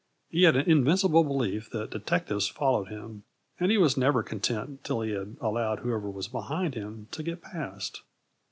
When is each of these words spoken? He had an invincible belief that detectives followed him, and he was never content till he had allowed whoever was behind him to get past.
He 0.31 0.41
had 0.45 0.55
an 0.55 0.65
invincible 0.67 1.23
belief 1.23 1.69
that 1.69 1.91
detectives 1.91 2.47
followed 2.47 2.85
him, 2.87 3.21
and 3.59 3.69
he 3.69 3.77
was 3.77 3.97
never 3.97 4.23
content 4.23 4.83
till 4.83 5.01
he 5.01 5.11
had 5.11 5.37
allowed 5.39 5.81
whoever 5.81 6.09
was 6.09 6.27
behind 6.27 6.73
him 6.73 7.07
to 7.11 7.21
get 7.21 7.43
past. 7.43 8.01